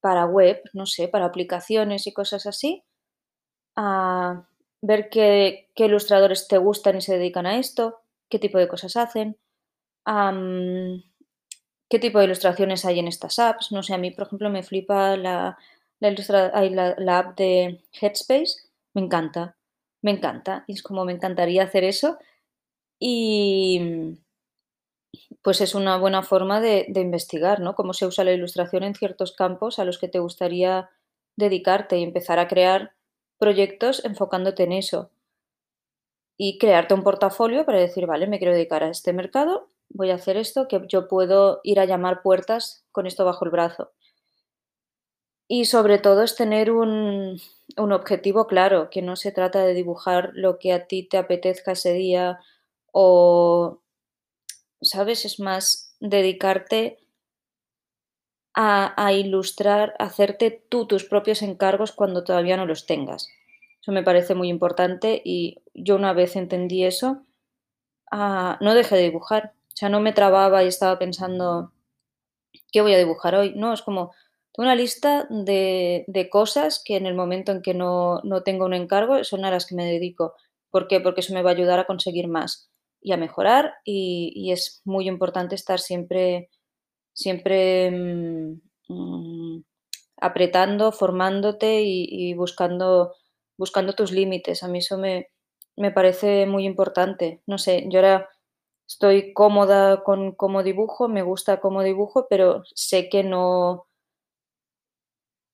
para 0.00 0.24
web, 0.24 0.62
no 0.72 0.86
sé, 0.86 1.08
para 1.08 1.26
aplicaciones 1.26 2.06
y 2.06 2.12
cosas 2.12 2.46
así, 2.46 2.84
a 3.76 4.48
ver 4.80 5.10
qué, 5.10 5.68
ilustradores 5.74 6.48
te 6.48 6.58
gustan 6.58 6.96
y 6.96 7.00
se 7.00 7.18
dedican 7.18 7.44
a 7.44 7.58
esto, 7.58 7.98
qué 8.30 8.38
tipo 8.38 8.56
de 8.56 8.68
cosas 8.68 8.96
hacen, 8.96 9.36
qué 11.88 11.98
tipo 11.98 12.18
de 12.18 12.26
ilustraciones 12.26 12.84
hay 12.84 12.98
en 12.98 13.08
estas 13.08 13.38
apps. 13.38 13.72
No 13.72 13.82
sé, 13.82 13.94
a 13.94 13.98
mí, 13.98 14.10
por 14.10 14.26
ejemplo, 14.26 14.50
me 14.50 14.62
flipa 14.62 15.16
la, 15.16 15.58
la, 16.00 16.94
la 16.98 17.18
app 17.18 17.38
de 17.38 17.82
Headspace, 18.00 18.68
me 18.94 19.02
encanta, 19.02 19.56
me 20.02 20.12
encanta. 20.12 20.64
Y 20.66 20.74
es 20.74 20.82
como 20.82 21.04
me 21.04 21.12
encantaría 21.12 21.64
hacer 21.64 21.84
eso. 21.84 22.18
Y 22.98 24.16
pues 25.42 25.60
es 25.60 25.74
una 25.74 25.96
buena 25.96 26.22
forma 26.22 26.60
de, 26.60 26.86
investigar, 26.94 27.60
¿no? 27.60 27.74
Cómo 27.74 27.92
se 27.92 28.06
usa 28.06 28.24
la 28.24 28.32
ilustración 28.32 28.82
en 28.82 28.94
ciertos 28.94 29.32
campos 29.32 29.78
a 29.78 29.84
los 29.84 29.98
que 29.98 30.08
te 30.08 30.18
gustaría 30.18 30.90
dedicarte 31.36 31.98
y 31.98 32.02
empezar 32.02 32.38
a 32.38 32.48
crear 32.48 32.94
proyectos 33.38 34.04
enfocándote 34.04 34.64
en 34.64 34.72
eso. 34.72 35.10
Y 36.38 36.58
crearte 36.58 36.94
un 36.94 37.02
portafolio 37.02 37.64
para 37.64 37.78
decir, 37.78 38.06
vale, 38.06 38.26
me 38.26 38.38
quiero 38.38 38.54
dedicar 38.54 38.82
a 38.82 38.90
este 38.90 39.12
mercado, 39.12 39.70
voy 39.88 40.10
a 40.10 40.16
hacer 40.16 40.36
esto, 40.36 40.68
que 40.68 40.82
yo 40.88 41.08
puedo 41.08 41.60
ir 41.62 41.80
a 41.80 41.84
llamar 41.84 42.22
puertas 42.22 42.84
con 42.92 43.06
esto 43.06 43.24
bajo 43.24 43.44
el 43.44 43.50
brazo. 43.50 43.92
Y 45.48 45.66
sobre 45.66 45.98
todo 45.98 46.22
es 46.22 46.34
tener 46.34 46.72
un, 46.72 47.40
objetivo 47.76 48.46
claro, 48.46 48.90
que 48.90 49.02
no 49.02 49.16
se 49.16 49.32
trata 49.32 49.64
de 49.64 49.74
dibujar 49.74 50.30
lo 50.34 50.58
que 50.58 50.72
a 50.72 50.86
ti 50.86 51.04
te 51.04 51.18
apetezca 51.18 51.72
ese 51.72 51.92
día 51.92 52.40
o, 52.92 53.80
¿sabes? 54.82 55.24
Es 55.24 55.38
más 55.38 55.94
dedicarte 56.00 56.98
a, 58.54 59.12
ilustrar, 59.12 59.94
hacerte 59.98 60.50
tú 60.50 60.86
tus 60.86 61.04
propios 61.04 61.42
encargos 61.42 61.92
cuando 61.92 62.24
todavía 62.24 62.56
no 62.56 62.66
los 62.66 62.86
tengas. 62.86 63.28
Eso 63.82 63.92
me 63.92 64.02
parece 64.02 64.34
muy 64.34 64.48
importante 64.48 65.20
y 65.24 65.62
yo 65.74 65.96
una 65.96 66.12
vez 66.12 66.36
entendí 66.36 66.84
eso, 66.84 67.24
ah, 68.10 68.58
no 68.60 68.74
dejé 68.74 68.96
de 68.96 69.02
dibujar. 69.02 69.55
O 69.76 69.78
sea, 69.78 69.90
no 69.90 70.00
me 70.00 70.14
trababa 70.14 70.64
y 70.64 70.68
estaba 70.68 70.98
pensando, 70.98 71.72
¿qué 72.72 72.80
voy 72.80 72.94
a 72.94 72.98
dibujar 72.98 73.34
hoy? 73.34 73.52
No, 73.54 73.74
es 73.74 73.82
como, 73.82 74.12
una 74.56 74.74
lista 74.74 75.26
de, 75.28 76.28
cosas 76.30 76.82
que 76.82 76.96
en 76.96 77.04
el 77.04 77.14
momento 77.14 77.52
en 77.52 77.60
que 77.60 77.74
no, 77.74 78.22
tengo 78.42 78.64
un 78.64 78.72
encargo 78.72 79.22
son 79.22 79.44
a 79.44 79.50
las 79.50 79.66
que 79.66 79.74
me 79.74 79.84
dedico. 79.84 80.34
¿Por 80.70 80.88
qué? 80.88 81.00
Porque 81.00 81.20
eso 81.20 81.34
me 81.34 81.42
va 81.42 81.50
a 81.50 81.52
ayudar 81.52 81.78
a 81.78 81.86
conseguir 81.86 82.26
más 82.26 82.70
y 83.02 83.12
a 83.12 83.18
mejorar 83.18 83.74
y, 83.84 84.50
es 84.50 84.80
muy 84.86 85.08
importante 85.08 85.54
estar 85.54 85.78
siempre, 85.78 86.48
siempre 87.12 87.90
mm, 88.88 89.60
apretando, 90.16 90.90
formándote 90.90 91.82
y, 91.84 92.32
buscando, 92.32 93.14
buscando 93.58 93.92
tus 93.92 94.10
límites. 94.10 94.62
A 94.62 94.68
mí 94.68 94.78
eso 94.78 94.96
me, 94.96 95.28
me 95.76 95.90
parece 95.90 96.46
muy 96.46 96.64
importante. 96.64 97.42
No 97.46 97.58
sé, 97.58 97.84
yo 97.90 97.98
ahora 97.98 98.30
estoy 98.86 99.32
cómoda 99.32 100.02
con 100.04 100.32
cómo 100.32 100.62
dibujo, 100.62 101.08
me 101.08 101.22
gusta 101.22 101.60
cómo 101.60 101.82
dibujo, 101.82 102.26
pero 102.28 102.64
sé 102.74 103.08
que 103.08 103.24
no, 103.24 103.86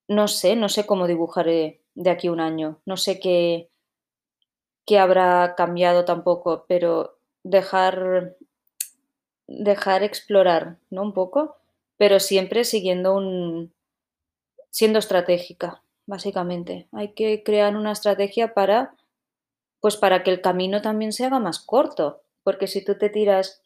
no 0.08 0.28
sé, 0.28 0.56
no 0.56 0.68
sé 0.68 0.86
cómo 0.86 1.06
dibujaré 1.06 1.80
de 1.94 2.10
aquí 2.10 2.28
a 2.28 2.32
un 2.32 2.40
año, 2.40 2.80
no 2.86 2.96
sé 2.96 3.20
qué, 3.20 3.70
qué 4.86 4.98
habrá 4.98 5.54
cambiado 5.56 6.04
tampoco, 6.04 6.64
pero 6.68 7.18
dejar, 7.42 8.36
dejar 9.46 10.02
explorar, 10.02 10.78
¿no? 10.90 11.02
Un 11.02 11.12
poco, 11.12 11.56
pero 11.96 12.20
siempre 12.20 12.64
siguiendo 12.64 13.14
un, 13.14 13.72
siendo 14.70 14.98
estratégica, 14.98 15.82
básicamente. 16.06 16.88
Hay 16.92 17.12
que 17.12 17.42
crear 17.42 17.76
una 17.76 17.92
estrategia 17.92 18.54
para, 18.54 18.96
pues 19.80 19.96
para 19.96 20.22
que 20.22 20.30
el 20.30 20.40
camino 20.40 20.82
también 20.82 21.12
se 21.12 21.24
haga 21.24 21.38
más 21.38 21.60
corto, 21.60 22.21
porque 22.42 22.66
si 22.66 22.84
tú 22.84 22.96
te 22.96 23.08
tiras, 23.08 23.62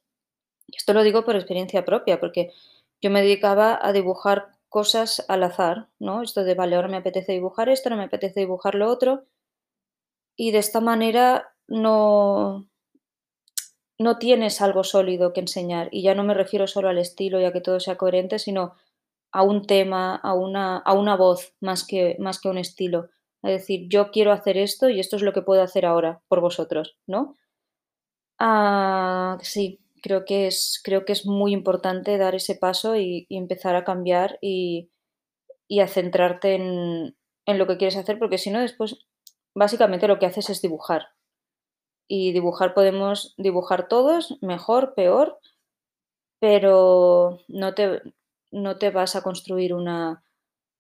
esto 0.69 0.93
lo 0.93 1.03
digo 1.03 1.25
por 1.25 1.37
experiencia 1.37 1.85
propia, 1.85 2.21
porque 2.21 2.53
yo 3.01 3.11
me 3.11 3.23
dedicaba 3.23 3.79
a 3.81 3.93
dibujar 3.93 4.49
cosas 4.69 5.25
al 5.29 5.43
azar, 5.43 5.89
¿no? 5.99 6.23
Esto 6.23 6.45
de, 6.45 6.55
vale, 6.55 6.77
ahora 6.77 6.89
me 6.89 6.99
apetece 6.99 7.33
dibujar 7.33 7.69
esto, 7.69 7.91
no 7.91 7.97
me 7.97 8.05
apetece 8.05 8.41
dibujar 8.41 8.75
lo 8.75 8.91
otro. 8.91 9.25
Y 10.37 10.51
de 10.51 10.59
esta 10.59 10.81
manera 10.81 11.55
no, 11.67 12.69
no 13.99 14.19
tienes 14.19 14.61
algo 14.61 14.85
sólido 14.85 15.33
que 15.33 15.41
enseñar. 15.41 15.89
Y 15.93 16.03
ya 16.03 16.15
no 16.15 16.25
me 16.25 16.35
refiero 16.35 16.67
solo 16.67 16.89
al 16.89 16.99
estilo 16.99 17.41
y 17.41 17.45
a 17.45 17.53
que 17.53 17.61
todo 17.61 17.81
sea 17.81 17.97
coherente, 17.97 18.39
sino 18.39 18.75
a 19.33 19.43
un 19.43 19.67
tema, 19.67 20.17
a 20.17 20.35
una, 20.35 20.79
a 20.79 20.93
una 20.95 21.17
voz 21.17 21.55
más 21.61 21.87
que, 21.87 22.17
más 22.19 22.41
que 22.41 22.49
un 22.49 22.59
estilo. 22.59 23.09
Es 23.43 23.53
decir, 23.53 23.89
yo 23.89 24.11
quiero 24.11 24.33
hacer 24.33 24.57
esto 24.57 24.89
y 24.89 25.01
esto 25.01 25.17
es 25.17 25.23
lo 25.23 25.33
que 25.33 25.43
puedo 25.43 25.63
hacer 25.63 25.87
ahora 25.87 26.21
por 26.29 26.41
vosotros, 26.41 26.97
¿no? 27.07 27.37
Ah, 28.39 29.39
sí, 29.43 29.81
creo 30.03 30.25
que 30.25 30.47
es, 30.47 30.81
creo 30.85 31.05
que 31.05 31.13
es 31.13 31.27
muy 31.27 31.53
importante 31.53 32.19
dar 32.19 32.35
ese 32.35 32.55
paso 32.55 32.97
y, 32.97 33.27
empezar 33.31 33.77
a 33.77 33.85
cambiar 33.85 34.39
y, 34.41 34.91
a 35.81 35.89
centrarte 35.89 36.55
en, 36.55 37.17
lo 37.47 37.67
que 37.67 37.77
quieres 37.77 37.97
hacer, 37.97 38.19
porque 38.19 38.39
si 38.39 38.51
no, 38.51 38.61
después 38.61 39.07
básicamente 39.55 40.09
lo 40.09 40.19
que 40.19 40.27
haces 40.27 40.51
es 40.51 40.63
dibujar. 40.63 41.09
Y 42.09 42.33
dibujar 42.33 42.75
podemos 42.75 43.35
dibujar 43.37 43.89
todos, 43.89 44.39
mejor, 44.43 44.95
peor, 44.95 45.39
pero 46.41 47.41
no 47.49 47.75
te, 47.75 48.03
no 48.53 48.79
te 48.79 48.91
vas 48.91 49.17
a 49.17 49.23
construir 49.23 49.75
una, 49.75 50.25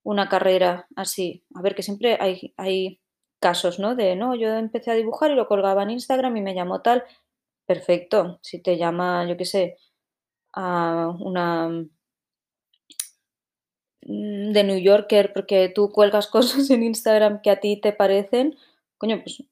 una 0.04 0.28
carrera 0.28 0.86
así. 0.94 1.44
A 1.54 1.62
ver, 1.62 1.74
que 1.74 1.82
siempre 1.82 2.16
hay, 2.20 2.54
hay 2.56 3.00
casos, 3.40 3.78
¿no? 3.78 3.96
De, 3.96 4.14
no, 4.16 4.34
yo 4.34 4.54
empecé 4.54 4.90
a 4.92 4.94
dibujar 4.94 5.30
y 5.30 5.34
lo 5.34 5.48
colgaba 5.48 5.82
en 5.82 5.90
Instagram 5.90 6.36
y 6.36 6.42
me 6.42 6.54
llamó 6.54 6.82
tal. 6.82 7.04
Perfecto. 7.66 8.38
Si 8.42 8.60
te 8.62 8.76
llama, 8.76 9.26
yo 9.28 9.36
qué 9.36 9.44
sé, 9.44 9.76
a 10.54 11.08
una 11.20 11.68
mm, 14.02 14.52
de 14.52 14.64
New 14.64 14.78
Yorker 14.78 15.32
porque 15.32 15.68
tú 15.74 15.90
cuelgas 15.92 16.26
cosas 16.36 16.70
en 16.70 16.82
Instagram 16.82 17.40
que 17.42 17.50
a 17.50 17.60
ti 17.60 17.80
te 17.80 17.92
parecen, 17.92 18.56
coño, 18.98 19.20
pues 19.22 19.42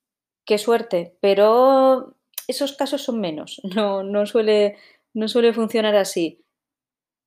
qué 0.47 0.59
suerte. 0.59 1.17
Pero 1.21 2.15
esos 2.49 2.73
casos 2.75 3.03
son 3.03 3.21
menos. 3.21 3.61
No, 3.75 4.03
no, 4.03 4.27
suele, 4.27 4.77
no 5.15 5.29
suele 5.29 5.53
funcionar 5.53 5.97
así. 5.97 6.41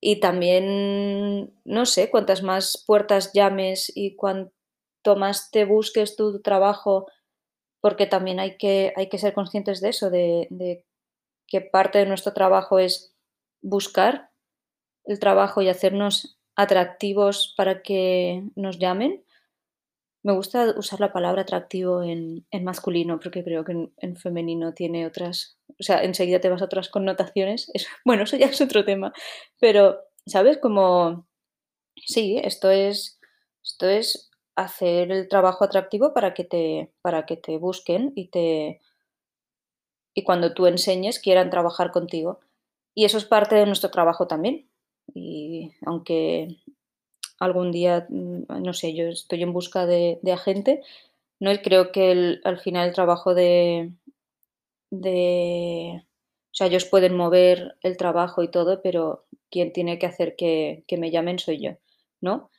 Y 0.00 0.20
también, 0.20 1.52
no 1.64 1.86
sé, 1.86 2.10
cuantas 2.10 2.42
más 2.42 2.84
puertas 2.86 3.32
llames 3.34 3.92
y 3.96 4.16
cuanto 4.16 4.52
más 5.16 5.50
te 5.50 5.64
busques 5.64 6.16
tu 6.16 6.40
trabajo, 6.42 7.06
porque 7.80 8.06
también 8.06 8.40
hay 8.40 8.56
que, 8.56 8.92
hay 8.96 9.08
que 9.08 9.18
ser 9.18 9.34
conscientes 9.34 9.80
de 9.80 9.90
eso, 9.90 10.10
de, 10.10 10.84
que 11.46 11.60
parte 11.60 11.98
de 11.98 12.06
nuestro 12.06 12.32
trabajo 12.32 12.78
es 12.78 13.14
buscar 13.62 14.30
el 15.04 15.18
trabajo 15.18 15.62
y 15.62 15.68
hacernos 15.68 16.38
atractivos 16.56 17.54
para 17.56 17.82
que 17.82 18.42
nos 18.56 18.78
llamen. 18.78 19.24
Me 20.22 20.32
gusta 20.32 20.74
usar 20.76 21.00
la 21.00 21.12
palabra 21.12 21.42
atractivo 21.42 22.02
en, 22.02 22.44
masculino 22.62 23.18
porque 23.20 23.44
creo 23.44 23.64
que 23.64 23.72
en, 23.72 23.92
en, 23.98 24.16
femenino 24.16 24.74
tiene 24.74 25.06
otras, 25.06 25.58
o 25.68 25.82
sea, 25.82 26.02
enseguida 26.02 26.40
te 26.40 26.50
vas 26.50 26.60
a 26.60 26.66
otras 26.66 26.88
connotaciones. 26.88 27.70
Es, 27.72 27.86
bueno, 28.04 28.24
eso 28.24 28.36
ya 28.36 28.46
es 28.46 28.60
otro 28.60 28.84
tema, 28.84 29.12
pero, 29.58 30.00
¿sabes? 30.26 30.58
Como, 30.58 31.26
sí, 31.96 32.38
esto 32.42 32.70
es, 32.70 33.18
esto 33.62 33.88
es 33.88 34.27
hacer 34.58 35.12
el 35.12 35.28
trabajo 35.28 35.64
atractivo 35.64 36.12
para 36.12 36.34
que 36.34 36.42
te, 36.44 36.90
para 37.00 37.26
que 37.26 37.36
te 37.36 37.58
busquen 37.58 38.12
y 38.16 38.26
te, 38.26 38.80
y 40.14 40.24
cuando 40.24 40.52
tú 40.52 40.66
enseñes 40.66 41.20
quieran 41.20 41.48
trabajar 41.48 41.92
contigo. 41.92 42.40
Y 42.92 43.04
eso 43.04 43.18
es 43.18 43.24
parte 43.24 43.54
de 43.54 43.66
nuestro 43.66 43.90
trabajo 43.90 44.26
también. 44.26 44.68
Y 45.14 45.70
aunque 45.86 46.56
algún 47.38 47.70
día, 47.70 48.06
mm, 48.08 48.62
no 48.64 48.74
sé, 48.74 48.94
yo 48.94 49.04
estoy 49.06 49.44
en 49.44 49.52
busca 49.52 49.86
de, 49.86 50.18
de 50.22 50.32
agente, 50.32 50.82
¿no? 51.38 51.52
creo 51.62 51.92
que 51.92 52.40
al 52.42 52.58
final 52.58 52.88
el 52.88 52.94
trabajo 52.94 53.34
de, 53.34 53.92
de... 54.90 56.02
O 56.50 56.54
sea, 56.58 56.66
ellos 56.66 56.84
pueden 56.86 57.16
mover 57.16 57.76
el 57.82 57.96
trabajo 57.96 58.42
y 58.42 58.50
todo, 58.50 58.82
pero 58.82 59.26
quien 59.50 59.72
tiene 59.72 60.00
que 60.00 60.06
hacer 60.06 60.34
que, 60.34 60.82
que 60.88 60.96
me 60.96 61.12
llamen 61.12 61.38
soy 61.38 61.60
yo, 61.60 61.76
¿no? 62.20 62.50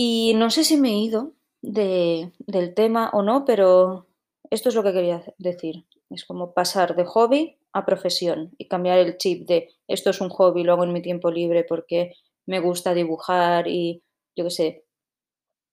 Y 0.00 0.34
no 0.36 0.48
sé 0.50 0.62
si 0.62 0.76
me 0.76 0.90
he 0.90 0.98
ido 0.98 1.32
de, 1.60 2.30
del 2.38 2.72
tema 2.72 3.10
o 3.12 3.24
no, 3.24 3.44
pero 3.44 4.06
esto 4.48 4.68
es 4.68 4.76
lo 4.76 4.84
que 4.84 4.92
quería 4.92 5.24
decir. 5.38 5.86
Es 6.08 6.24
como 6.24 6.54
pasar 6.54 6.94
de 6.94 7.04
hobby 7.04 7.58
a 7.72 7.84
profesión 7.84 8.54
y 8.58 8.68
cambiar 8.68 9.00
el 9.00 9.16
chip 9.16 9.48
de 9.48 9.70
esto 9.88 10.10
es 10.10 10.20
un 10.20 10.28
hobby, 10.28 10.62
lo 10.62 10.74
hago 10.74 10.84
en 10.84 10.92
mi 10.92 11.02
tiempo 11.02 11.32
libre 11.32 11.64
porque 11.64 12.12
me 12.46 12.60
gusta 12.60 12.94
dibujar 12.94 13.66
y 13.66 14.04
yo 14.36 14.44
qué 14.44 14.50
sé, 14.50 14.84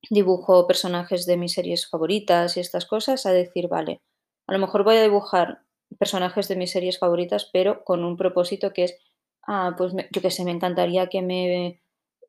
dibujo 0.09 0.65
personajes 0.65 1.27
de 1.27 1.37
mis 1.37 1.53
series 1.53 1.87
favoritas 1.87 2.57
y 2.57 2.61
estas 2.61 2.87
cosas, 2.87 3.27
a 3.27 3.31
decir, 3.31 3.67
vale, 3.67 4.01
a 4.47 4.53
lo 4.53 4.57
mejor 4.57 4.83
voy 4.83 4.95
a 4.95 5.03
dibujar 5.03 5.59
personajes 5.99 6.47
de 6.47 6.55
mis 6.55 6.71
series 6.71 6.97
favoritas, 6.97 7.47
pero 7.53 7.83
con 7.83 8.03
un 8.03 8.17
propósito 8.17 8.73
que 8.73 8.85
es, 8.85 8.97
ah, 9.45 9.75
pues 9.77 9.93
me, 9.93 10.09
yo 10.11 10.19
qué 10.23 10.31
sé, 10.31 10.43
me 10.45 10.51
encantaría 10.51 11.09
que 11.09 11.21
me, 11.21 11.79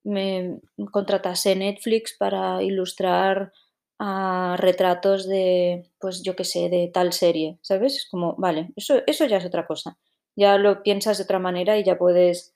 me 0.06 0.60
contratase 0.92 1.56
Netflix 1.56 2.16
para 2.16 2.62
ilustrar 2.62 3.52
retratos 3.98 5.26
de, 5.26 5.90
pues 5.98 6.22
yo 6.22 6.36
qué 6.36 6.44
sé, 6.44 6.68
de 6.68 6.90
tal 6.92 7.12
serie, 7.12 7.58
¿sabes? 7.62 7.96
Es 7.96 8.08
como, 8.10 8.34
vale, 8.36 8.72
eso, 8.76 9.02
eso 9.06 9.24
ya 9.26 9.38
es 9.38 9.44
otra 9.44 9.66
cosa. 9.66 9.98
Ya 10.36 10.58
lo 10.58 10.82
piensas 10.82 11.18
de 11.18 11.24
otra 11.24 11.38
manera 11.38 11.78
y 11.78 11.84
ya 11.84 11.98
puedes 11.98 12.54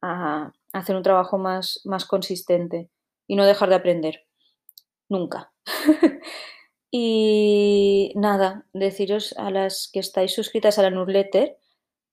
hacer 0.00 0.96
un 0.96 1.02
trabajo 1.02 1.38
más, 1.38 1.80
más 1.84 2.04
consistente 2.04 2.90
y 3.26 3.36
no 3.36 3.46
dejar 3.46 3.68
de 3.68 3.76
aprender. 3.76 4.26
Nunca. 5.08 5.52
y 6.90 8.12
nada, 8.16 8.66
deciros 8.72 9.34
a 9.38 9.50
las 9.50 9.88
que 9.92 10.00
estáis 10.00 10.34
suscritas 10.34 10.78
a 10.78 10.82
la 10.82 10.90
newsletter 10.90 11.56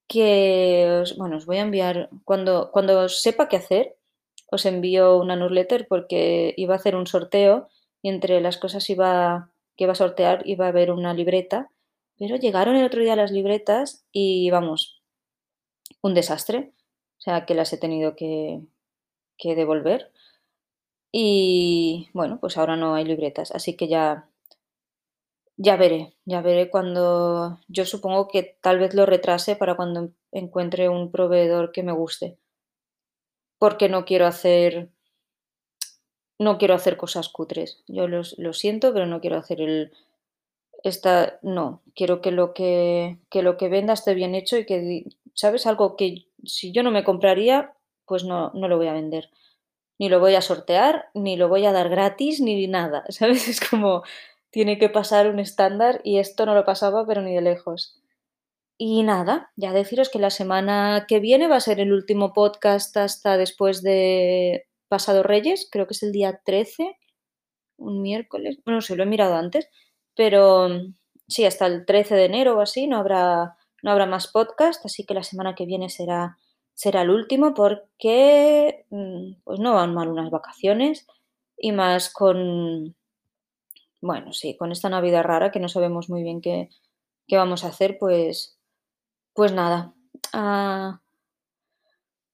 que, 0.08 1.00
os, 1.02 1.18
bueno, 1.18 1.38
os 1.38 1.46
voy 1.46 1.58
a 1.58 1.62
enviar, 1.62 2.10
cuando, 2.24 2.72
cuando 2.72 3.10
sepa 3.10 3.48
qué 3.48 3.58
hacer, 3.58 3.96
os 4.54 4.66
envío 4.66 5.18
una 5.18 5.36
newsletter 5.36 5.88
porque 5.88 6.54
iba 6.58 6.74
a 6.76 6.78
hacer 6.78 6.96
un 6.96 7.08
sorteo 7.08 7.70
y 8.02 8.10
entre 8.10 8.40
las 8.42 8.58
cosas 8.58 8.90
iba, 8.90 9.52
que 9.76 9.86
iba 9.86 9.94
a 9.94 9.96
sortear 9.96 10.44
iba 10.46 10.66
a 10.66 10.70
haber 10.70 10.92
una 10.92 11.14
libreta, 11.14 11.72
pero 12.20 12.36
llegaron 12.36 12.76
el 12.76 12.86
otro 12.86 13.02
día 13.02 13.16
las 13.16 13.32
libretas 13.32 14.06
y 14.12 14.50
vamos, 14.52 15.02
un 16.02 16.14
desastre, 16.14 16.74
o 17.18 17.22
sea 17.22 17.46
que 17.46 17.56
las 17.56 17.74
he 17.74 17.78
tenido 17.78 18.16
que, 18.16 18.62
que 19.38 19.56
devolver. 19.56 20.12
Y 21.12 22.10
bueno, 22.14 22.40
pues 22.40 22.58
ahora 22.58 22.76
no 22.76 22.96
hay 22.96 23.06
libretas, 23.06 23.52
así 23.52 23.76
que 23.76 23.88
ya, 23.88 24.30
ya 25.58 25.78
veré, 25.78 26.16
ya 26.26 26.42
veré 26.42 26.70
cuando 26.70 27.60
yo 27.68 27.86
supongo 27.86 28.28
que 28.28 28.58
tal 28.62 28.80
vez 28.80 28.94
lo 28.94 29.06
retrase 29.06 29.56
para 29.56 29.76
cuando 29.76 30.10
encuentre 30.32 30.90
un 30.90 31.12
proveedor 31.12 31.72
que 31.72 31.84
me 31.84 31.92
guste. 31.92 32.38
Porque 33.64 33.88
no 33.88 34.04
quiero 34.04 34.28
hacer 34.28 34.90
no 36.38 36.58
quiero 36.58 36.74
hacer 36.74 36.98
cosas 36.98 37.30
cutres. 37.30 37.82
Yo 37.88 38.10
los, 38.10 38.38
lo 38.38 38.52
siento, 38.52 38.92
pero 38.92 39.06
no 39.06 39.22
quiero 39.22 39.38
hacer 39.38 39.62
el. 39.62 39.94
Esta, 40.84 41.40
no, 41.44 41.82
quiero 41.96 42.20
que 42.20 42.32
lo 42.32 42.54
que, 42.54 43.20
que 43.30 43.42
lo 43.42 43.56
que 43.56 43.70
venda 43.70 43.94
esté 43.94 44.16
bien 44.16 44.36
hecho 44.36 44.58
y 44.58 44.66
que, 44.66 45.06
¿sabes? 45.34 45.66
Algo 45.66 45.96
que 45.96 46.26
si 46.44 46.74
yo 46.74 46.84
no 46.84 46.92
me 46.92 47.06
compraría, 47.06 47.74
pues 48.06 48.26
no, 48.26 48.52
no 48.54 48.68
lo 48.68 48.76
voy 48.76 48.88
a 48.88 49.00
vender. 49.00 49.30
Ni 49.98 50.10
lo 50.10 50.20
voy 50.20 50.36
a 50.36 50.42
sortear, 50.42 51.06
ni 51.14 51.38
lo 51.38 51.48
voy 51.48 51.66
a 51.66 51.72
dar 51.72 51.88
gratis, 51.88 52.42
ni 52.42 52.68
nada. 52.68 53.06
¿Sabes? 53.12 53.48
Es 53.48 53.62
como 53.62 54.04
tiene 54.50 54.78
que 54.78 54.90
pasar 54.90 55.30
un 55.30 55.40
estándar 55.40 56.02
y 56.04 56.18
esto 56.18 56.46
no 56.46 56.54
lo 56.54 56.66
pasaba, 56.66 57.06
pero 57.08 57.22
ni 57.22 57.34
de 57.34 57.42
lejos. 57.42 58.03
Y 58.78 59.04
nada, 59.04 59.52
ya 59.56 59.72
deciros 59.72 60.10
que 60.10 60.20
la 60.20 60.30
semana 60.30 61.06
que 61.08 61.20
viene 61.20 61.48
va 61.48 61.58
a 61.58 61.62
ser 61.62 61.80
el 61.80 61.94
último 61.94 62.34
podcast 62.34 62.98
hasta 62.98 63.38
después 63.38 63.82
de, 63.82 64.66
pasado 64.94 65.24
Reyes, 65.24 65.68
creo 65.72 65.88
que 65.88 65.94
es 65.94 66.04
el 66.04 66.12
día 66.12 66.42
13, 66.46 66.98
un 67.78 68.02
miércoles, 68.02 68.60
no 68.66 68.82
sé, 68.82 68.96
lo 68.96 69.04
he 69.04 69.08
mirado 69.08 69.36
antes, 69.36 69.68
pero 70.16 70.70
sí, 71.28 71.46
hasta 71.46 71.66
el 71.66 71.86
13 71.86 72.14
de 72.16 72.26
enero 72.26 72.58
o 72.58 72.62
así 72.62 72.86
no 72.88 72.98
habrá, 72.98 73.56
no 73.82 73.92
habrá 73.92 74.06
más 74.06 74.28
podcast, 74.28 74.86
así 74.86 75.04
que 75.06 75.16
la 75.16 75.24
semana 75.24 75.56
que 75.56 75.66
viene 75.66 75.90
será, 75.90 76.38
será 76.76 77.02
el 77.02 77.10
último 77.10 77.54
porque 77.56 78.86
mm, 78.92 79.42
pues 79.44 79.60
no 79.60 79.74
van 79.74 79.94
mal 79.96 80.10
unas 80.10 80.30
vacaciones 80.30 81.08
y 81.58 81.72
más 81.72 82.12
con, 82.12 82.96
bueno, 84.02 84.34
sí, 84.34 84.56
con 84.58 84.72
esta 84.72 84.90
Navidad 84.90 85.24
rara 85.24 85.52
que 85.52 85.60
no 85.60 85.70
sabemos 85.70 86.10
muy 86.10 86.22
bien 86.22 86.42
qué, 86.42 86.70
qué 87.28 87.38
vamos 87.38 87.64
a 87.64 87.70
hacer, 87.70 87.98
pues, 88.00 88.60
pues 89.34 89.52
nada. 89.52 89.94
Uh, 90.34 90.98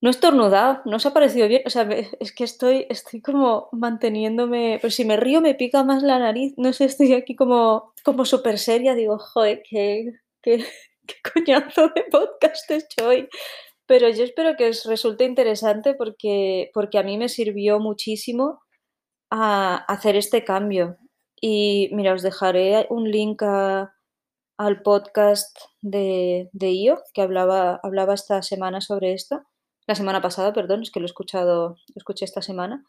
no 0.02 0.10
he 0.10 0.12
estornudado, 0.12 0.82
no 0.86 0.96
os 0.96 1.06
ha 1.06 1.14
parecido 1.14 1.48
bien. 1.48 1.64
O 1.66 1.70
sea, 1.70 1.84
es 2.20 2.34
que 2.34 2.46
estoy, 2.46 2.86
estoy 2.90 3.22
como 3.22 3.70
manteniéndome. 3.74 4.80
Pero 4.82 4.92
si 4.92 5.04
me 5.06 5.18
río 5.18 5.42
me 5.42 5.56
pica 5.56 5.84
más 5.84 6.04
la 6.04 6.20
nariz. 6.20 6.54
No 6.58 6.72
sé, 6.74 6.86
estoy 6.86 7.14
aquí 7.14 7.36
como, 7.36 7.94
como 8.04 8.26
súper 8.26 8.60
seria. 8.60 8.96
Digo, 8.96 9.18
joder, 9.20 9.62
qué, 9.70 10.14
qué, 10.42 10.64
coñazo 11.34 11.90
de 11.90 12.04
podcast 12.10 12.70
he 12.72 12.76
hecho 12.76 13.08
hoy. 13.08 13.28
Pero 13.86 14.10
yo 14.10 14.24
espero 14.24 14.56
que 14.56 14.70
os 14.70 14.86
resulte 14.86 15.26
interesante 15.26 15.96
porque, 15.96 16.70
porque 16.74 17.00
a 17.00 17.04
mí 17.04 17.18
me 17.18 17.28
sirvió 17.28 17.80
muchísimo 17.80 18.62
a 19.32 19.76
hacer 19.88 20.16
este 20.16 20.46
cambio. 20.46 20.98
Y 21.42 21.90
mira, 21.94 22.14
os 22.14 22.22
dejaré 22.22 22.88
un 22.90 23.10
link 23.12 23.42
a, 23.44 23.94
al 24.60 24.84
podcast 24.84 25.58
de, 25.82 26.52
de 26.54 26.72
IO 26.72 27.02
que 27.16 27.24
hablaba, 27.24 27.80
hablaba 27.82 28.14
esta 28.14 28.44
semana 28.44 28.82
sobre 28.82 29.14
esto 29.14 29.42
la 29.90 29.96
semana 29.96 30.22
pasada, 30.22 30.54
perdón, 30.54 30.84
es 30.84 30.92
que 30.92 31.00
lo 31.00 31.06
he 31.06 31.08
escuchado, 31.08 31.78
escuché 31.96 32.24
esta 32.24 32.44
semana. 32.44 32.86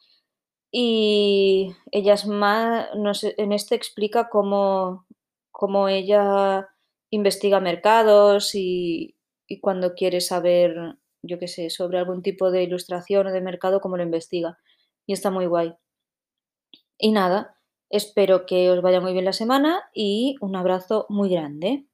Y 0.70 1.74
ella 1.92 2.12
es 2.12 2.26
más, 2.26 2.88
no 2.94 3.14
sé, 3.14 3.34
en 3.38 3.52
este 3.52 3.74
explica 3.74 4.28
cómo, 4.28 5.06
cómo 5.50 5.88
ella 5.88 6.68
investiga 7.08 7.58
mercados 7.58 8.54
y, 8.54 9.16
y 9.46 9.60
cuando 9.60 9.94
quiere 9.94 10.20
saber, 10.20 10.98
yo 11.22 11.38
qué 11.38 11.48
sé, 11.48 11.70
sobre 11.70 11.96
algún 11.96 12.20
tipo 12.20 12.50
de 12.50 12.64
ilustración 12.64 13.28
o 13.28 13.32
de 13.32 13.40
mercado, 13.40 13.80
cómo 13.80 13.96
lo 13.96 14.02
investiga. 14.02 14.58
Y 15.06 15.14
está 15.14 15.30
muy 15.30 15.46
guay. 15.46 15.72
Y 16.98 17.12
nada, 17.12 17.56
espero 17.90 18.46
que 18.46 18.70
os 18.70 18.82
vaya 18.82 19.00
muy 19.00 19.12
bien 19.12 19.24
la 19.26 19.32
semana 19.34 19.82
y 19.94 20.36
un 20.40 20.56
abrazo 20.56 21.06
muy 21.08 21.28
grande. 21.30 21.86